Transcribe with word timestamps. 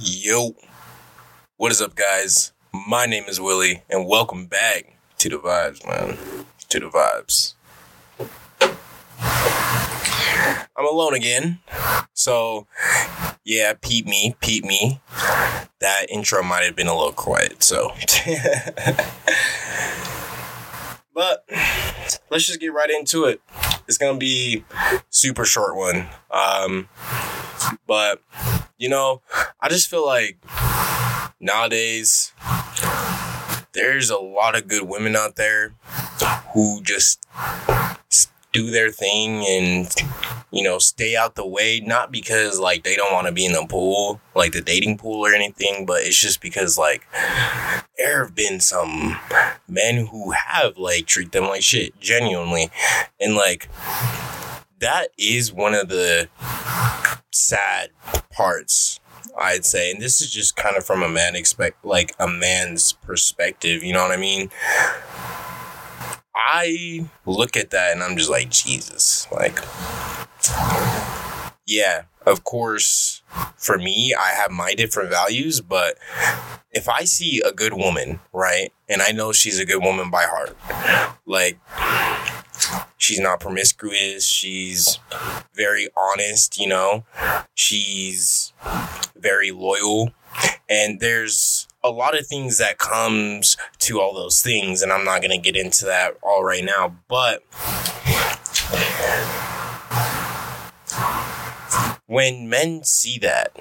Yo, 0.00 0.54
what 1.56 1.72
is 1.72 1.80
up, 1.80 1.96
guys? 1.96 2.52
My 2.72 3.04
name 3.04 3.24
is 3.24 3.40
Willie, 3.40 3.82
and 3.90 4.06
welcome 4.06 4.46
back 4.46 4.96
to 5.18 5.28
the 5.28 5.38
vibes, 5.38 5.84
man. 5.84 6.16
To 6.68 6.78
the 6.78 6.86
vibes. 6.88 7.54
I'm 10.76 10.86
alone 10.86 11.14
again, 11.14 11.58
so 12.12 12.68
yeah, 13.44 13.72
peep 13.72 14.06
me, 14.06 14.36
peep 14.40 14.64
me. 14.64 15.00
That 15.80 16.06
intro 16.08 16.44
might 16.44 16.62
have 16.62 16.76
been 16.76 16.86
a 16.86 16.96
little 16.96 17.10
quiet, 17.10 17.64
so. 17.64 17.90
but 21.12 21.44
let's 22.30 22.46
just 22.46 22.60
get 22.60 22.72
right 22.72 22.90
into 22.90 23.24
it. 23.24 23.40
It's 23.88 23.98
gonna 23.98 24.16
be 24.16 24.64
super 25.10 25.44
short 25.44 25.74
one. 25.74 26.06
Um, 26.30 26.88
but 27.88 28.22
you 28.78 28.88
know, 28.88 29.22
I 29.60 29.68
just 29.68 29.88
feel 29.90 30.06
like 30.06 30.38
nowadays 31.40 32.32
there's 33.72 34.10
a 34.10 34.18
lot 34.18 34.56
of 34.56 34.66
good 34.68 34.88
women 34.88 35.14
out 35.14 35.36
there 35.36 35.74
who 36.54 36.80
just 36.82 37.26
do 38.52 38.70
their 38.70 38.90
thing 38.90 39.44
and 39.46 39.94
you 40.50 40.62
know 40.62 40.78
stay 40.78 41.14
out 41.14 41.34
the 41.34 41.46
way 41.46 41.80
not 41.80 42.10
because 42.10 42.58
like 42.58 42.82
they 42.82 42.96
don't 42.96 43.12
want 43.12 43.26
to 43.26 43.32
be 43.32 43.44
in 43.44 43.52
the 43.52 43.66
pool 43.68 44.18
like 44.34 44.52
the 44.52 44.62
dating 44.62 44.96
pool 44.96 45.24
or 45.24 45.34
anything 45.34 45.84
but 45.84 46.00
it's 46.00 46.18
just 46.18 46.40
because 46.40 46.78
like 46.78 47.06
there 47.98 48.24
have 48.24 48.34
been 48.34 48.60
some 48.60 49.18
men 49.66 50.06
who 50.06 50.30
have 50.30 50.78
like 50.78 51.06
treat 51.06 51.32
them 51.32 51.44
like 51.44 51.62
shit 51.62 51.98
genuinely. 52.00 52.70
And 53.20 53.34
like 53.34 53.68
that 54.78 55.08
is 55.18 55.52
one 55.52 55.74
of 55.74 55.88
the 55.88 56.28
sad 57.32 57.90
parts 58.38 59.00
I'd 59.36 59.64
say. 59.64 59.90
And 59.90 60.00
this 60.00 60.20
is 60.20 60.30
just 60.30 60.56
kind 60.56 60.76
of 60.76 60.84
from 60.84 61.02
a 61.02 61.08
man 61.08 61.36
expect 61.36 61.84
like 61.84 62.14
a 62.18 62.28
man's 62.28 62.92
perspective, 62.92 63.82
you 63.82 63.92
know 63.92 64.02
what 64.02 64.12
I 64.12 64.16
mean? 64.16 64.50
I 66.34 67.08
look 67.26 67.56
at 67.56 67.70
that 67.70 67.92
and 67.92 68.02
I'm 68.02 68.16
just 68.16 68.30
like, 68.30 68.50
Jesus. 68.50 69.26
Like 69.30 69.58
yeah, 71.68 72.04
of 72.26 72.44
course, 72.44 73.22
for 73.56 73.76
me, 73.76 74.14
I 74.18 74.30
have 74.30 74.50
my 74.50 74.74
different 74.74 75.10
values, 75.10 75.60
but 75.60 75.98
if 76.72 76.88
I 76.88 77.04
see 77.04 77.42
a 77.42 77.52
good 77.52 77.74
woman, 77.74 78.20
right, 78.32 78.72
and 78.88 79.02
I 79.02 79.12
know 79.12 79.32
she's 79.32 79.60
a 79.60 79.66
good 79.66 79.82
woman 79.82 80.10
by 80.10 80.24
heart, 80.24 80.56
like 81.26 81.58
she's 82.98 83.20
not 83.20 83.40
promiscuous, 83.40 84.24
she's 84.24 84.98
very 85.54 85.88
honest, 85.96 86.58
you 86.58 86.68
know, 86.68 87.04
she's 87.54 88.52
very 89.16 89.50
loyal, 89.50 90.12
and 90.68 91.00
there's 91.00 91.66
a 91.82 91.90
lot 91.90 92.18
of 92.18 92.26
things 92.26 92.58
that 92.58 92.76
comes 92.78 93.56
to 93.78 94.00
all 94.00 94.12
those 94.12 94.42
things 94.42 94.82
and 94.82 94.92
i'm 94.92 95.04
not 95.04 95.22
going 95.22 95.30
to 95.30 95.38
get 95.38 95.54
into 95.54 95.84
that 95.84 96.18
all 96.22 96.42
right 96.42 96.64
now 96.64 96.96
but 97.06 97.44
when 102.08 102.48
men 102.48 102.82
see 102.84 103.18
that, 103.18 103.52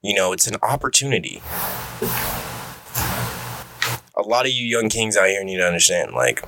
you 0.00 0.14
know, 0.14 0.32
it's 0.32 0.46
an 0.46 0.54
opportunity. 0.62 1.42
A 4.14 4.22
lot 4.22 4.46
of 4.46 4.52
you 4.52 4.64
young 4.64 4.88
kings 4.88 5.16
out 5.16 5.26
here 5.26 5.42
need 5.42 5.56
to 5.56 5.66
understand, 5.66 6.12
like, 6.12 6.40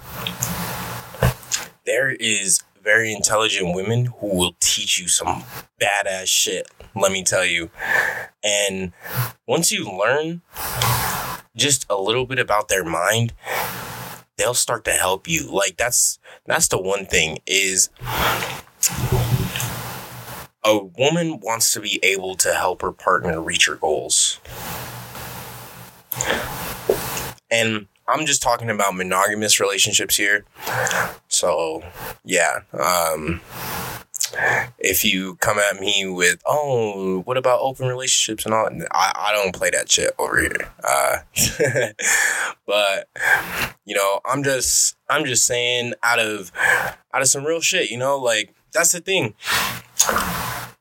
there 1.90 2.10
is 2.10 2.62
very 2.84 3.12
intelligent 3.12 3.74
women 3.74 4.06
who 4.20 4.28
will 4.28 4.54
teach 4.60 5.00
you 5.00 5.08
some 5.08 5.42
badass 5.80 6.28
shit, 6.28 6.70
let 6.94 7.10
me 7.10 7.24
tell 7.24 7.44
you. 7.44 7.68
And 8.44 8.92
once 9.48 9.72
you 9.72 9.90
learn 9.90 10.42
just 11.56 11.86
a 11.90 12.00
little 12.00 12.26
bit 12.26 12.38
about 12.38 12.68
their 12.68 12.84
mind, 12.84 13.32
they'll 14.36 14.54
start 14.54 14.84
to 14.84 14.92
help 14.92 15.26
you. 15.26 15.50
Like 15.50 15.76
that's 15.78 16.20
that's 16.46 16.68
the 16.68 16.80
one 16.80 17.06
thing 17.06 17.38
is 17.44 17.90
a 20.62 20.78
woman 20.78 21.40
wants 21.40 21.72
to 21.72 21.80
be 21.80 21.98
able 22.04 22.36
to 22.36 22.54
help 22.54 22.82
her 22.82 22.92
partner 22.92 23.40
reach 23.40 23.66
her 23.66 23.74
goals. 23.74 24.38
And 27.50 27.88
I'm 28.10 28.26
just 28.26 28.42
talking 28.42 28.70
about 28.70 28.96
monogamous 28.96 29.60
relationships 29.60 30.16
here. 30.16 30.44
So, 31.40 31.82
yeah. 32.22 32.60
Um, 32.78 33.40
if 34.78 35.06
you 35.06 35.36
come 35.36 35.58
at 35.58 35.80
me 35.80 36.06
with, 36.06 36.42
oh, 36.44 37.20
what 37.20 37.38
about 37.38 37.60
open 37.62 37.88
relationships 37.88 38.44
and 38.44 38.52
all, 38.52 38.68
I, 38.90 39.12
I 39.16 39.32
don't 39.32 39.54
play 39.54 39.70
that 39.70 39.90
shit 39.90 40.12
over 40.18 40.38
here. 40.38 40.70
Uh, 40.84 41.92
but 42.66 43.08
you 43.86 43.94
know, 43.96 44.20
I'm 44.26 44.42
just, 44.42 44.98
I'm 45.08 45.24
just 45.24 45.46
saying 45.46 45.94
out 46.02 46.18
of, 46.18 46.52
out 47.14 47.22
of 47.22 47.28
some 47.28 47.46
real 47.46 47.62
shit, 47.62 47.90
you 47.90 47.96
know, 47.96 48.18
like 48.18 48.52
that's 48.74 48.92
the 48.92 49.00
thing 49.00 49.34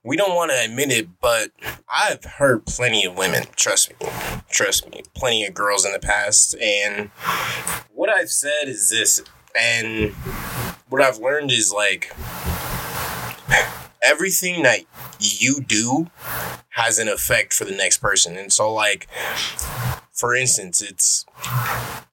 we 0.04 0.18
don't 0.18 0.36
want 0.36 0.52
to 0.52 0.64
admit 0.64 0.92
it, 0.92 1.08
but 1.22 1.52
I've 1.88 2.24
heard 2.24 2.66
plenty 2.66 3.06
of 3.06 3.18
women, 3.18 3.44
trust 3.56 3.92
me, 3.92 4.10
trust 4.50 4.90
me, 4.90 5.04
plenty 5.16 5.46
of 5.46 5.54
girls 5.54 5.86
in 5.86 5.94
the 5.94 6.00
past. 6.00 6.56
And 6.56 7.12
what 7.94 8.10
I've 8.10 8.30
said 8.30 8.68
is 8.68 8.90
this, 8.90 9.22
and 9.58 10.12
what 10.90 11.02
I've 11.02 11.20
learned 11.20 11.52
is 11.52 11.72
like 11.72 12.14
everything 14.02 14.64
that 14.64 14.82
you 15.20 15.62
do 15.62 16.10
has 16.70 17.00
an 17.00 17.08
effect 17.08 17.54
for 17.54 17.66
the 17.66 17.76
next 17.76 17.98
person. 17.98 18.38
And 18.38 18.52
so, 18.52 18.74
like, 18.74 19.08
for 20.12 20.36
instance, 20.36 20.82
it's 20.82 21.26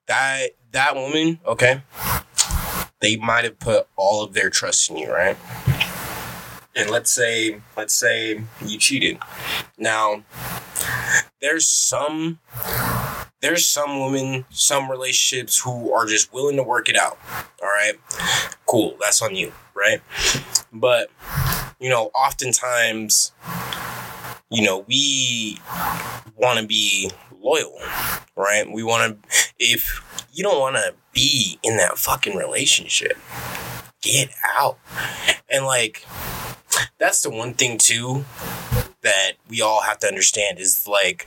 that 0.07 0.51
that 0.73 0.95
woman, 0.95 1.41
okay, 1.47 1.83
they 3.01 3.17
might 3.17 3.45
have 3.45 3.59
put 3.59 3.89
all 3.97 4.23
of 4.23 4.35
their 4.35 4.51
trust 4.51 4.91
in 4.91 4.97
you, 4.97 5.13
right? 5.13 5.37
and 6.77 6.91
let's 6.91 7.11
say 7.11 7.61
let's 7.77 7.95
say 7.95 8.43
you 8.65 8.79
cheated 8.79 9.19
now 9.79 10.23
there's 11.41 11.69
some 11.69 12.39
there's 13.41 13.69
some 13.69 14.01
women 14.01 14.45
some 14.51 14.91
relationships 14.91 15.59
who 15.61 15.93
are 15.93 16.07
just 16.07 16.33
willing 16.33 16.57
to 16.57 16.63
work 16.63 16.89
it 16.89 16.97
out 16.97 17.19
all 17.63 17.69
right? 17.69 17.95
Cool 18.67 18.97
that's 19.01 19.23
on 19.23 19.35
you 19.35 19.53
right? 19.75 20.01
But 20.73 21.11
you 21.79 21.89
know 21.89 22.11
oftentimes 22.15 23.33
you 24.51 24.65
know 24.65 24.85
we 24.89 25.59
want 26.37 26.59
to 26.61 26.67
be 26.67 27.11
loyal 27.41 27.79
right? 28.37 28.71
We 28.71 28.83
want 28.83 29.23
to 29.23 29.47
if 29.59 30.03
you 30.33 30.43
don't 30.43 30.61
want 30.61 30.77
to 30.77 30.95
be 31.13 31.59
in 31.63 31.77
that 31.79 31.99
fucking 31.99 32.37
relationship 32.37 33.17
get 34.07 34.31
out. 34.59 34.79
And 35.51 35.65
like 35.65 36.05
that's 36.99 37.23
the 37.23 37.31
one 37.31 37.55
thing 37.55 37.79
too 37.79 38.25
that 39.03 39.33
we 39.49 39.61
all 39.61 39.83
have 39.83 39.99
to 40.01 40.07
understand 40.07 40.59
is 40.59 40.87
like 40.87 41.27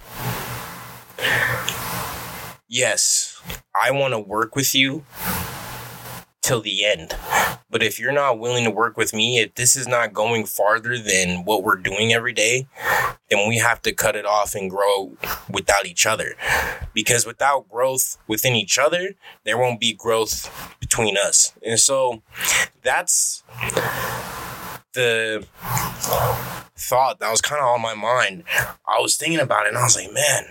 yes 2.69 3.41
i 3.84 3.91
want 3.91 4.13
to 4.13 4.19
work 4.19 4.56
with 4.56 4.74
you 4.74 5.03
till 6.50 6.62
the 6.62 6.84
end. 6.84 7.16
But 7.69 7.84
if 7.84 8.00
you're 8.00 8.12
not 8.12 8.40
willing 8.40 8.63
to 8.63 8.72
work 8.72 8.97
with 8.97 9.13
me 9.13 9.38
if 9.38 9.53
this 9.53 9.75
is 9.75 9.88
not 9.88 10.13
going 10.13 10.47
farther 10.47 10.97
than 10.97 11.46
what 11.46 11.62
we're 11.62 11.75
doing 11.75 12.12
every 12.12 12.34
day 12.34 12.68
then 13.30 13.47
we 13.47 13.59
have 13.59 13.84
to 13.84 13.91
cut 13.91 14.16
it 14.16 14.25
off 14.25 14.56
and 14.56 14.72
grow 14.72 15.16
without 15.47 15.85
each 15.85 16.07
other. 16.07 16.34
Because 16.91 17.28
without 17.28 17.69
growth 17.69 18.18
within 18.28 18.56
each 18.56 18.80
other 18.80 19.12
there 19.44 19.59
won't 19.59 19.80
be 19.80 19.94
growth 19.94 20.50
between 20.80 21.18
us. 21.18 21.53
And 21.63 21.80
so 21.80 22.24
that's 22.81 23.44
the 24.94 25.46
thought 26.75 27.19
that 27.19 27.30
was 27.30 27.42
kind 27.42 27.62
of 27.62 27.68
on 27.68 27.81
my 27.81 27.94
mind. 27.94 28.44
I 28.88 29.00
was 29.00 29.18
thinking 29.18 29.39
about 29.39 29.68
it 29.68 29.69
and 29.69 29.77
I 29.77 29.83
was 29.83 29.95
like, 29.95 30.12
man, 30.12 30.45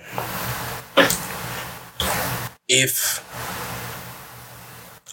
if 2.69 3.25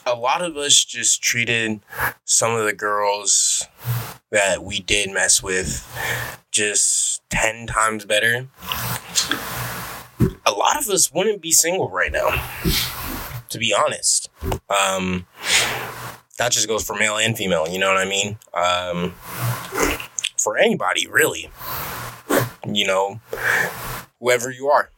a 0.06 0.13
lot 0.13 0.42
of 0.42 0.57
us 0.57 0.84
just 0.84 1.24
treated 1.24 1.80
some 2.25 2.52
of 2.52 2.66
the 2.66 2.74
girls 2.74 3.66
that 4.30 4.63
we 4.63 4.80
did 4.80 5.12
mess 5.12 5.42
with 5.42 5.88
just 6.52 7.22
10 7.30 7.68
times 7.68 8.06
better, 8.06 8.48
a 10.46 10.52
lot 10.52 10.78
of 10.78 10.90
us 10.90 11.12
wouldn't 11.13 11.42
be 11.42 11.52
single 11.52 11.90
right 11.90 12.12
now, 12.12 12.30
to 13.50 13.57
be 13.57 13.74
honest. 13.74 14.30
Um, 14.69 15.25
that 16.38 16.52
just 16.52 16.68
goes 16.68 16.84
for 16.84 16.96
male 16.96 17.18
and 17.18 17.38
female. 17.38 17.68
You 17.69 17.80
know 17.80 17.88
what 17.88 17.98
I 17.98 18.06
mean? 18.06 18.38
Um, 18.54 19.13
for 20.38 20.57
anybody, 20.57 21.07
really. 21.07 21.50
You 22.68 22.86
know, 22.86 23.22
whoever 24.19 24.52
you 24.52 24.68
are. 24.68 24.90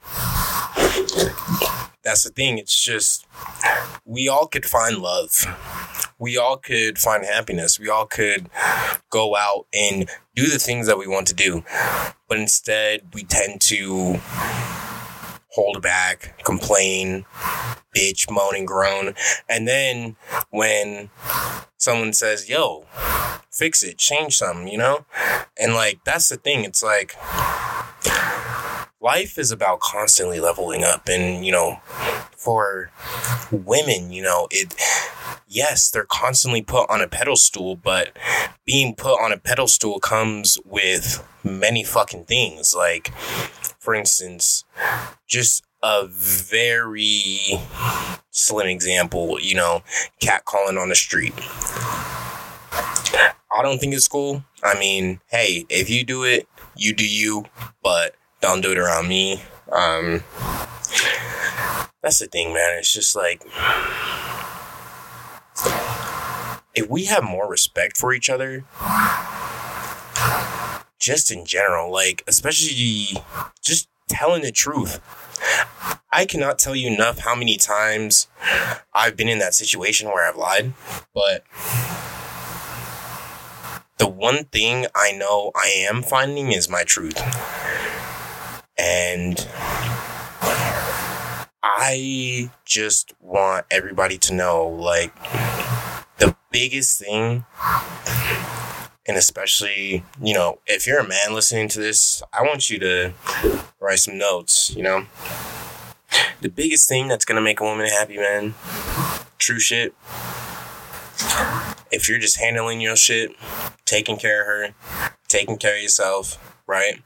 That's 2.08 2.24
the 2.24 2.30
thing. 2.30 2.58
It's 2.58 2.82
just 2.82 3.28
we 4.06 4.30
all 4.30 4.48
could 4.48 4.66
find 4.66 5.00
love. 5.00 5.46
we 6.18 6.38
all 6.38 6.56
could 6.56 6.98
find 6.98 7.26
happiness. 7.26 7.82
We 7.82 7.90
all 7.90 8.06
could 8.06 8.50
go 9.10 9.36
out 9.36 9.68
and 9.74 10.10
do 10.34 10.48
the 10.48 10.58
things 10.58 10.88
that 10.88 10.98
we 10.98 11.06
want 11.06 11.28
to 11.28 11.34
do. 11.34 11.66
But 12.30 12.40
instead, 12.40 13.02
we 13.14 13.26
tend 13.26 13.60
to 13.64 14.22
hold 15.50 15.82
back, 15.82 16.42
complain, 16.46 17.26
bitch, 17.94 18.32
moan 18.32 18.56
and 18.56 18.66
groan. 18.66 19.14
And 19.50 19.68
then 19.68 20.16
when 20.50 21.10
someone 21.76 22.14
says, 22.14 22.48
yo, 22.48 22.86
fix 23.52 23.84
it, 23.84 23.98
change 23.98 24.38
something, 24.38 24.70
you 24.70 24.78
know? 24.78 25.06
And 25.58 25.74
like, 25.74 26.06
that's 26.06 26.30
the 26.30 26.38
thing. 26.38 26.64
It's 26.64 26.82
like, 26.82 27.18
life 29.02 29.38
is 29.38 29.52
about 29.52 29.80
constantly 29.80 30.40
leveling 30.40 30.84
up. 30.84 31.08
And, 31.08 31.46
you 31.46 31.52
know, 31.52 31.80
for 32.36 32.92
women, 33.52 34.12
you 34.12 34.24
know, 34.24 34.48
it, 34.52 34.74
yes, 35.48 35.90
they're 35.90 36.06
constantly 36.06 36.62
put 36.62 36.90
on 36.90 37.02
a 37.02 37.08
pedestal, 37.08 37.76
but 37.76 38.18
being 38.66 38.96
put 38.96 39.22
on 39.22 39.32
a 39.32 39.38
pedestal 39.38 40.00
comes 40.00 40.58
with 40.66 41.26
many 41.44 41.84
fucking 41.84 42.26
things. 42.26 42.74
Like, 42.76 43.14
for 43.80 43.94
instance, 43.94 44.66
just 45.28 45.64
a 45.84 46.08
very 46.08 47.40
slim 48.32 48.68
example, 48.68 49.40
you 49.40 49.56
know, 49.56 49.84
cat 50.20 50.46
calling 50.46 50.78
on 50.78 50.90
the 50.90 50.96
street. 50.96 51.34
I 53.50 53.62
don't 53.64 53.80
think 53.80 53.94
it's 53.94 54.08
cool. 54.08 54.44
I 54.64 54.78
mean, 54.78 55.20
hey, 55.28 55.66
if 55.70 55.90
you 55.90 56.04
do 56.04 56.24
it, 56.24 56.48
you 56.76 56.94
do 56.94 57.08
you, 57.08 57.46
but 57.82 58.16
don't 58.48 58.62
do 58.62 58.72
it 58.72 58.78
around 58.78 59.08
me. 59.08 59.42
Um, 59.72 60.24
that's 62.02 62.20
the 62.20 62.28
thing, 62.32 62.54
man. 62.54 62.78
It's 62.80 62.94
just 62.94 63.16
like 63.16 63.44
if 66.74 66.90
we 66.90 67.06
have 67.06 67.24
more 67.24 67.50
respect 67.50 67.98
for 67.98 68.14
each 68.14 68.30
other, 68.30 68.64
just 71.00 71.32
in 71.32 71.46
general, 71.46 71.92
like 71.92 72.24
especially 72.28 73.22
just 73.62 73.90
telling 74.08 74.44
the 74.44 74.52
truth. 74.52 75.02
I 76.12 76.26
cannot 76.26 76.58
tell 76.58 76.76
you 76.76 76.88
enough 76.88 77.20
how 77.20 77.36
many 77.36 77.58
times 77.58 78.28
I've 78.94 79.18
been 79.18 79.28
in 79.28 79.40
that 79.40 79.54
situation 79.54 80.08
where 80.08 80.28
I've 80.28 80.38
lied, 80.38 80.74
but 81.14 81.44
the 83.98 84.08
one 84.08 84.46
thing 84.46 84.88
I 84.96 85.12
know 85.12 85.52
I 85.54 85.68
am 85.68 86.02
finding 86.02 86.52
is 86.52 86.70
my 86.70 86.84
truth. 86.84 87.18
And 88.78 89.48
I 91.64 92.52
just 92.66 93.14
want 93.20 93.66
everybody 93.72 94.18
to 94.20 94.34
know 94.34 94.68
like 94.68 95.14
the 96.18 96.36
biggest 96.52 97.00
thing 97.00 97.46
and 99.08 99.16
especially, 99.16 100.04
you 100.22 100.34
know, 100.34 100.60
if 100.68 100.86
you're 100.86 101.00
a 101.00 101.08
man 101.08 101.34
listening 101.34 101.70
to 101.70 101.80
this, 101.80 102.22
I 102.34 102.44
want 102.44 102.70
you 102.70 102.78
to 102.80 103.14
write 103.80 104.00
some 104.00 104.18
notes, 104.18 104.76
you 104.76 104.84
know. 104.84 105.06
The 106.42 106.50
biggest 106.50 106.90
thing 106.90 107.08
that's 107.08 107.26
gonna 107.26 107.42
make 107.42 107.60
a 107.62 107.64
woman 107.64 107.88
happy, 107.88 108.18
man, 108.18 108.54
true 109.38 109.60
shit. 109.60 109.94
If 111.90 112.10
you're 112.10 112.20
just 112.20 112.38
handling 112.38 112.82
your 112.82 112.98
shit, 112.98 113.32
taking 113.86 114.18
care 114.18 114.42
of 114.42 114.48
her, 114.48 114.76
taking 115.30 115.58
care 115.58 115.78
of 115.78 115.82
yourself, 115.82 116.38
right? 116.68 117.02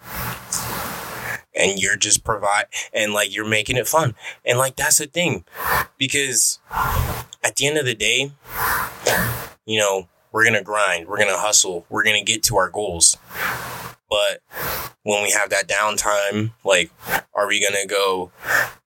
And 1.54 1.80
you're 1.80 1.98
just 1.98 2.24
provide 2.24 2.66
and 2.94 3.14
like 3.14 3.36
you're 3.36 3.48
making 3.48 3.78
it 3.78 3.88
fun. 3.88 4.16
And 4.46 4.58
like 4.58 4.76
that's 4.76 5.00
the 5.00 5.08
thing. 5.08 5.46
Because 5.98 6.60
at 7.44 7.56
the 7.58 7.68
end 7.68 7.78
of 7.78 7.86
the 7.86 7.96
day, 7.96 8.32
you 9.66 9.80
know, 9.80 10.08
we're 10.32 10.44
going 10.44 10.54
to 10.56 10.64
grind, 10.64 11.08
we're 11.08 11.18
going 11.18 11.30
to 11.30 11.38
hustle, 11.38 11.86
we're 11.90 12.04
going 12.04 12.24
to 12.24 12.32
get 12.32 12.42
to 12.44 12.56
our 12.56 12.70
goals. 12.70 13.18
But 14.10 14.42
when 15.04 15.24
we 15.24 15.32
have 15.32 15.50
that 15.50 15.68
downtime, 15.68 16.52
like, 16.64 16.92
are 17.34 17.48
we 17.48 17.60
going 17.60 17.82
to 17.82 17.88
go 17.88 18.32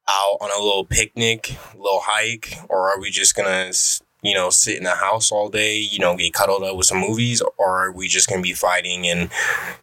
out 0.07 0.37
on 0.39 0.51
a 0.51 0.63
little 0.63 0.85
picnic, 0.85 1.57
little 1.75 2.01
hike, 2.03 2.53
or 2.69 2.91
are 2.91 2.99
we 2.99 3.09
just 3.09 3.35
going 3.35 3.47
to, 3.47 4.01
you 4.25 4.33
know, 4.33 4.49
sit 4.49 4.77
in 4.77 4.83
the 4.83 4.95
house 4.95 5.31
all 5.31 5.49
day, 5.49 5.77
you 5.77 5.99
know, 5.99 6.15
get 6.15 6.33
cuddled 6.33 6.63
up 6.63 6.75
with 6.75 6.87
some 6.87 6.99
movies, 6.99 7.41
or 7.57 7.85
are 7.85 7.91
we 7.91 8.07
just 8.07 8.27
to 8.29 8.41
be 8.41 8.53
fighting 8.53 9.07
and, 9.07 9.29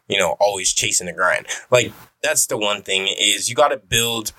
you 0.07 0.19
know, 0.19 0.35
always 0.39 0.73
chasing 0.73 1.07
the 1.07 1.13
grind? 1.13 1.45
Like, 1.71 1.93
that's 2.21 2.47
the 2.47 2.57
one 2.57 2.81
thing 2.81 3.07
is 3.07 3.49
you 3.49 3.55
got 3.55 3.69
to 3.69 3.77
build 3.77 4.31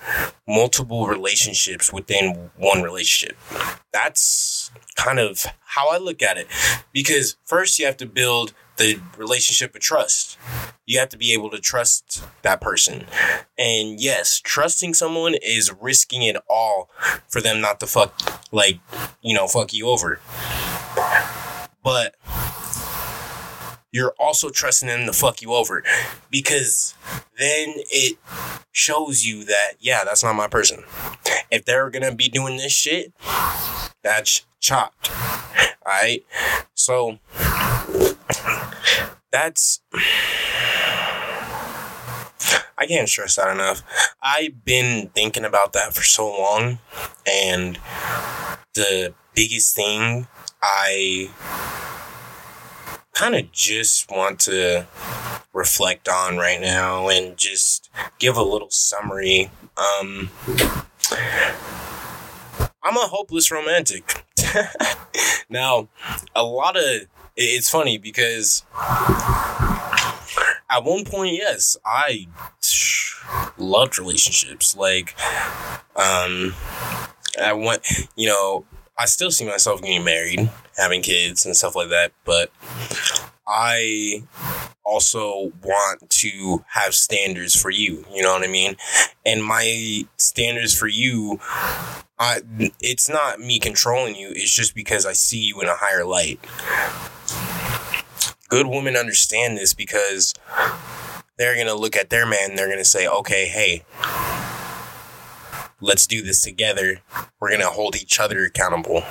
multiple 0.47 1.07
relationships 1.07 1.93
within 1.93 2.49
one 2.57 2.81
relationship. 2.81 3.37
That's 3.93 4.71
kind 4.95 5.19
of 5.19 5.45
how 5.65 5.89
I 5.89 5.97
look 5.97 6.21
at 6.21 6.37
it. 6.37 6.47
Because 6.91 7.37
first 7.43 7.77
you 7.77 7.85
have 7.85 7.97
to 7.97 8.05
build 8.05 8.53
the 8.77 8.99
relationship 9.17 9.75
of 9.75 9.81
trust. 9.81 10.37
You 10.85 10.99
have 10.99 11.09
to 11.09 11.17
be 11.17 11.33
able 11.33 11.49
to 11.49 11.59
trust 11.59 12.23
that 12.43 12.61
person. 12.61 13.05
And 13.57 13.99
yes, 13.99 14.39
trusting 14.39 14.93
someone 14.93 15.33
is 15.33 15.73
risking 15.73 16.21
it 16.21 16.37
all 16.47 16.89
for 17.27 17.41
them 17.41 17.59
not 17.59 17.79
to 17.79 17.87
fuck 17.87 18.13
like, 18.51 18.79
you 19.21 19.33
know, 19.33 19.47
fuck 19.47 19.73
you 19.73 19.87
over. 19.87 20.19
But 21.83 22.15
you're 23.91 24.13
also 24.19 24.49
trusting 24.49 24.87
them 24.87 25.05
to 25.05 25.13
fuck 25.13 25.41
you 25.41 25.53
over 25.53 25.83
because 26.29 26.93
then 27.39 27.73
it 27.89 28.17
shows 28.71 29.25
you 29.25 29.43
that, 29.45 29.73
yeah, 29.79 30.03
that's 30.03 30.23
not 30.23 30.35
my 30.35 30.47
person. 30.47 30.83
If 31.49 31.65
they're 31.65 31.89
gonna 31.89 32.13
be 32.13 32.29
doing 32.29 32.57
this 32.57 32.73
shit, 32.73 33.13
that's 34.03 34.45
chopped. 34.59 35.09
Alright? 35.85 36.25
So, 36.73 37.19
that's. 39.31 39.81
I 42.77 42.85
can't 42.87 43.07
stress 43.07 43.35
that 43.37 43.51
enough. 43.53 43.83
I've 44.21 44.65
been 44.65 45.09
thinking 45.15 45.45
about 45.45 45.73
that 45.73 45.93
for 45.93 46.03
so 46.03 46.27
long, 46.27 46.79
and 47.25 47.79
the 48.73 49.13
biggest 49.33 49.75
thing 49.75 50.27
I 50.61 51.29
kind 53.13 53.35
of 53.35 53.51
just 53.51 54.11
want 54.11 54.39
to 54.41 54.85
reflect 55.53 56.09
on 56.09 56.37
right 56.37 56.59
now 56.59 57.07
and 57.07 57.37
just 57.37 57.89
give 58.19 58.35
a 58.35 58.43
little 58.43 58.69
summary. 58.69 59.49
Um, 59.77 60.29
I'm 62.83 62.97
a 62.97 63.07
hopeless 63.07 63.51
romantic. 63.51 64.25
now, 65.49 65.87
a 66.35 66.43
lot 66.43 66.75
of 66.75 67.07
it's 67.37 67.69
funny 67.69 67.97
because 67.97 68.63
at 70.69 70.83
one 70.83 71.05
point, 71.05 71.35
yes, 71.35 71.77
I 71.85 72.27
loved 73.57 73.97
relationships. 73.99 74.75
Like, 74.75 75.15
um, 75.95 76.53
I 77.41 77.53
went, 77.53 77.85
you 78.15 78.27
know, 78.27 78.65
I 78.97 79.05
still 79.05 79.31
see 79.31 79.45
myself 79.45 79.81
getting 79.81 80.03
married, 80.03 80.49
having 80.77 81.01
kids 81.01 81.45
and 81.45 81.55
stuff 81.55 81.75
like 81.75 81.89
that, 81.89 82.11
but 82.23 82.51
I 83.47 84.23
also 84.83 85.51
want 85.63 86.09
to 86.09 86.63
have 86.69 86.93
standards 86.93 87.59
for 87.59 87.69
you, 87.69 88.05
you 88.13 88.21
know 88.21 88.33
what 88.33 88.43
I 88.43 88.47
mean? 88.47 88.75
And 89.25 89.43
my 89.43 90.05
standards 90.17 90.77
for 90.77 90.87
you 90.87 91.39
I 92.17 92.41
it's 92.79 93.09
not 93.09 93.39
me 93.39 93.59
controlling 93.59 94.15
you, 94.15 94.29
it's 94.29 94.53
just 94.53 94.73
because 94.73 95.05
I 95.05 95.13
see 95.13 95.39
you 95.39 95.59
in 95.61 95.67
a 95.67 95.75
higher 95.75 96.05
light. 96.05 96.39
Good 98.47 98.67
women 98.67 98.95
understand 98.95 99.57
this 99.57 99.73
because 99.73 100.33
they're 101.37 101.55
going 101.55 101.67
to 101.67 101.75
look 101.75 101.95
at 101.95 102.09
their 102.09 102.25
man 102.25 102.55
they're 102.55 102.67
going 102.67 102.79
to 102.79 102.85
say, 102.85 103.07
"Okay, 103.07 103.47
hey, 103.47 103.83
let's 105.81 106.07
do 106.07 106.21
this 106.21 106.41
together. 106.41 106.99
We're 107.39 107.49
going 107.49 107.61
to 107.61 107.67
hold 107.67 107.95
each 107.95 108.19
other 108.19 108.43
accountable. 108.45 109.03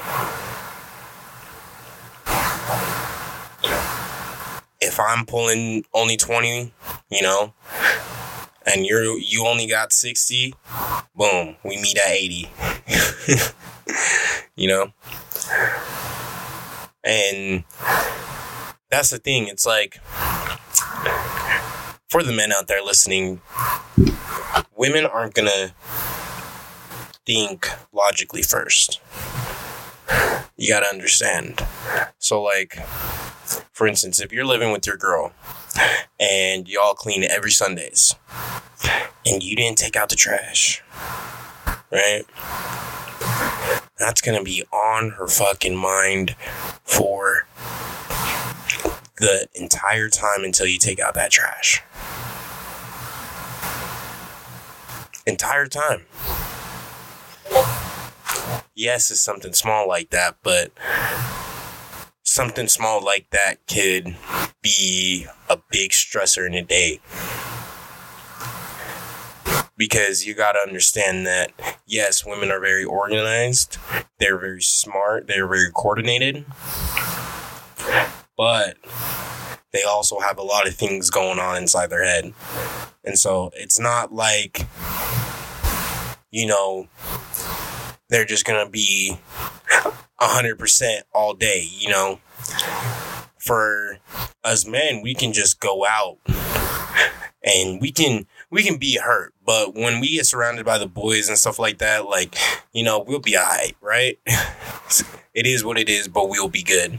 If 4.81 5.01
I'm 5.01 5.25
pulling 5.27 5.85
only 5.95 6.17
20, 6.17 6.73
you 7.11 7.23
know, 7.23 7.55
and 8.67 8.87
you're 8.87 9.19
you 9.19 9.47
only 9.47 9.67
got 9.67 9.93
60, 9.93 10.55
boom, 11.15 11.57
we 11.65 11.81
meet 11.81 11.99
at 11.99 12.11
80. 12.11 12.51
you 14.57 14.69
know? 14.69 14.93
And 17.03 17.65
that's 18.91 19.11
the 19.11 19.19
thing. 19.19 19.49
It's 19.49 19.67
like 19.67 20.01
for 22.15 22.23
the 22.23 22.33
men 22.33 22.53
out 22.53 22.69
there 22.69 22.81
listening, 22.81 23.41
women 24.77 25.05
aren't 25.05 25.35
going 25.35 25.49
to 25.49 25.73
think 27.27 27.69
logically 27.93 28.41
first. 28.41 29.01
You 30.57 30.69
got 30.69 30.85
to 30.85 30.91
understand. 30.91 31.67
So, 32.21 32.41
like, 32.41 32.77
for 33.73 33.89
instance, 33.89 34.21
if 34.21 34.33
you're 34.33 34.45
living 34.45 34.71
with 34.71 34.87
your 34.87 34.97
girl 34.97 35.33
and 36.21 36.69
y'all 36.69 36.95
clean 36.95 37.25
every 37.25 37.51
Sundays 37.51 38.15
and 39.27 39.43
you 39.43 39.57
didn't 39.57 39.79
take 39.79 39.97
out 39.97 40.09
the 40.09 40.15
trash, 40.15 40.85
right? 41.91 42.23
That's 43.99 44.21
going 44.21 44.39
to 44.39 44.45
be 44.45 44.63
on 44.73 45.11
her 45.19 45.27
fucking 45.27 45.75
mind 45.75 46.37
for 46.85 47.49
the 49.17 49.49
entire 49.55 50.09
time 50.09 50.45
until 50.45 50.67
you 50.67 50.79
take 50.79 51.01
out 51.01 51.15
that 51.15 51.31
trash. 51.31 51.83
Entire 55.27 55.67
time. 55.67 56.03
Yes, 58.75 59.11
it's 59.11 59.21
something 59.21 59.53
small 59.53 59.87
like 59.87 60.11
that, 60.11 60.37
but 60.43 60.73
something 62.25 62.67
small 62.67 63.03
like 63.03 63.31
that 63.31 63.65
could 63.69 64.17
be 64.61 65.27
a 65.49 65.59
big 65.71 65.93
stressor 65.93 66.47
in 66.47 66.55
a 66.55 66.63
day. 66.63 67.01
Because 69.77 70.27
you 70.27 70.35
got 70.35 70.53
to 70.53 70.59
understand 70.59 71.27
that, 71.27 71.53
yes, 71.87 72.27
women 72.27 72.51
are 72.51 72.61
very 72.61 72.85
organized, 72.85 73.79
they're 74.19 74.39
very 74.39 74.63
smart, 74.63 75.27
they're 75.27 75.47
very 75.47 75.71
coordinated, 75.73 76.45
but 78.37 78.77
they 79.75 79.83
also 79.83 80.21
have 80.21 80.39
a 80.39 80.43
lot 80.43 80.69
of 80.69 80.75
things 80.75 81.11
going 81.11 81.41
on 81.41 81.57
inside 81.57 81.91
their 81.91 82.05
head. 82.05 82.33
And 83.05 83.19
so 83.19 83.51
it's 83.55 83.79
not 83.79 84.15
like, 84.15 84.67
you 86.31 86.47
know, 86.47 86.87
they're 88.09 88.25
just 88.25 88.45
going 88.45 88.65
to 88.65 88.71
be 88.71 89.19
100% 90.21 91.01
all 91.13 91.35
day, 91.35 91.69
you 91.69 91.91
know. 91.91 92.21
For 93.39 93.99
us 94.43 94.67
men, 94.67 95.03
we 95.03 95.13
can 95.13 95.35
just 95.35 95.61
go 95.61 95.85
out 95.85 96.19
and 97.45 97.81
we 97.81 97.93
can 97.93 98.27
we 98.51 98.63
can 98.63 98.79
be 98.79 98.97
hurt, 98.97 99.35
but 99.45 99.75
when 99.75 100.01
we 100.01 100.17
get 100.17 100.25
surrounded 100.25 100.65
by 100.65 100.79
the 100.79 100.87
boys 100.87 101.29
and 101.29 101.37
stuff 101.37 101.59
like 101.59 101.79
that, 101.79 102.07
like, 102.07 102.37
you 102.73 102.85
know, 102.85 103.01
we'll 103.07 103.19
be 103.19 103.37
alright, 103.37 103.77
right? 103.83 104.19
it 105.35 105.47
is 105.47 105.63
what 105.63 105.77
it 105.77 105.91
is, 105.91 106.09
but 106.09 106.31
we'll 106.31 106.49
be 106.49 106.63
good. 106.63 106.99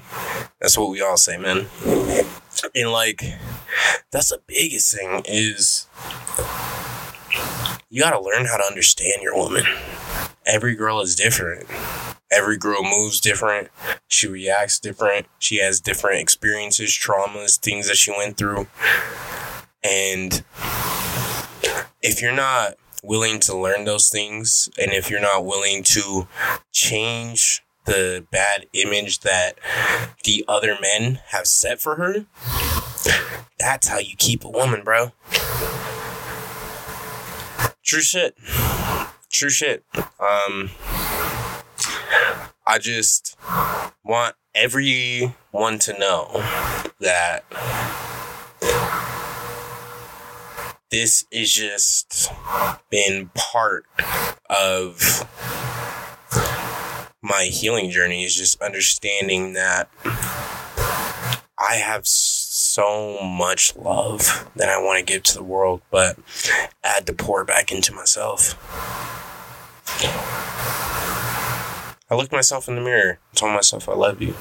That's 0.60 0.78
what 0.78 0.92
we 0.92 1.02
all 1.02 1.18
say, 1.18 1.38
man. 1.38 1.68
And 2.76 2.92
like 2.92 3.24
that's 4.12 4.30
the 4.30 4.42
biggest 4.46 4.94
thing 4.96 5.22
is 5.26 5.88
you 7.90 8.02
gotta 8.02 8.20
learn 8.20 8.46
how 8.46 8.58
to 8.58 8.64
understand 8.66 9.22
your 9.22 9.36
woman. 9.36 9.64
Every 10.46 10.76
girl 10.76 11.02
is 11.02 11.16
different. 11.16 11.68
Every 12.32 12.58
girl 12.58 12.84
moves 12.84 13.22
different. 13.22 13.70
She 14.08 14.28
reacts 14.28 14.80
different. 14.80 15.28
She 15.40 15.58
has 15.58 15.80
different 15.80 16.20
experiences, 16.20 16.90
traumas, 16.92 17.58
things 17.58 17.88
that 17.88 17.96
she 17.96 18.12
went 18.12 18.38
through. 18.38 18.68
And 19.84 20.44
if 22.02 22.22
you're 22.22 22.34
not 22.34 22.76
willing 23.04 23.40
to 23.40 23.58
learn 23.58 23.86
those 23.86 24.10
things 24.10 24.70
and 24.80 24.92
if 24.92 25.10
you're 25.10 25.22
not 25.22 25.46
willing 25.46 25.84
to 25.84 26.28
change 26.72 27.65
the 27.86 28.26
bad 28.32 28.68
image 28.74 29.20
that 29.22 29.58
the 30.24 30.44
other 30.48 30.78
men 30.82 31.20
have 31.28 31.48
set 31.48 31.80
for 31.80 31.96
her, 31.96 32.26
that's 33.60 33.88
how 33.88 34.00
you 34.00 34.16
keep 34.18 34.44
a 34.44 34.50
woman, 34.50 34.84
bro. 34.84 35.12
True 37.84 38.02
shit. 38.02 38.36
True 39.30 39.50
shit. 39.50 39.84
Um, 40.20 40.72
I 42.66 42.80
just 42.80 43.38
want 44.04 44.36
everyone 44.56 45.80
to 45.80 46.00
know 46.00 46.30
that 47.00 47.44
this 50.90 51.26
is 51.30 51.54
just 51.54 52.32
been 52.90 53.30
part 53.36 53.86
of 54.50 55.28
my 57.26 57.46
healing 57.46 57.90
journey 57.90 58.24
is 58.24 58.36
just 58.36 58.62
understanding 58.62 59.54
that 59.54 59.90
I 61.58 61.76
have 61.76 62.06
so 62.06 63.20
much 63.24 63.76
love 63.76 64.48
that 64.56 64.70
I 64.70 64.78
want 64.80 65.00
to 65.00 65.06
give 65.14 65.24
to 65.24 65.34
the 65.34 65.44
world, 65.44 65.82
but 65.90 66.20
I 66.84 66.90
had 66.90 67.08
to 67.08 67.14
pour 67.14 67.44
back 67.44 67.72
into 67.72 67.92
myself. 67.94 68.54
I 72.12 72.14
looked 72.16 72.32
myself 72.32 72.68
in 72.68 72.76
the 72.76 72.82
mirror, 72.82 73.18
told 73.34 73.54
myself 73.54 73.90
I 73.90 73.94
love 73.94 74.22
you. 74.22 74.36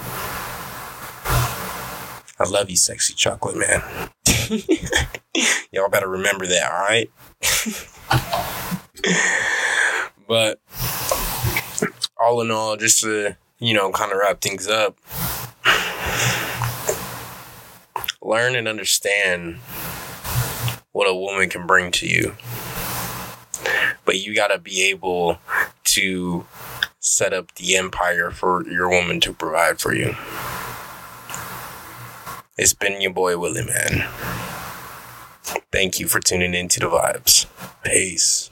I 2.38 2.46
love 2.46 2.68
you, 2.68 2.76
sexy 2.76 3.14
chocolate 3.14 3.56
man. 3.56 4.10
Y'all 5.72 5.88
better 5.88 6.08
remember 6.08 6.46
that, 6.46 6.70
alright? 6.70 7.10
but 10.28 10.60
all 12.24 12.40
in 12.40 12.50
all, 12.50 12.76
just 12.76 13.00
to, 13.00 13.36
you 13.58 13.74
know, 13.74 13.92
kind 13.92 14.10
of 14.12 14.18
wrap 14.18 14.40
things 14.40 14.66
up, 14.66 14.96
learn 18.22 18.56
and 18.56 18.66
understand 18.66 19.56
what 20.92 21.08
a 21.08 21.14
woman 21.14 21.48
can 21.48 21.66
bring 21.66 21.90
to 21.92 22.06
you. 22.06 22.36
But 24.04 24.20
you 24.20 24.34
got 24.34 24.48
to 24.48 24.58
be 24.58 24.82
able 24.84 25.38
to 25.84 26.46
set 27.00 27.32
up 27.32 27.54
the 27.56 27.76
empire 27.76 28.30
for 28.30 28.66
your 28.66 28.88
woman 28.88 29.20
to 29.20 29.32
provide 29.32 29.78
for 29.78 29.94
you. 29.94 30.16
It's 32.56 32.72
been 32.72 33.00
your 33.00 33.12
boy 33.12 33.36
Willie, 33.36 33.64
man. 33.64 34.08
Thank 35.72 35.98
you 35.98 36.06
for 36.06 36.20
tuning 36.20 36.54
into 36.54 36.80
the 36.80 36.86
vibes. 36.86 37.46
Peace. 37.82 38.50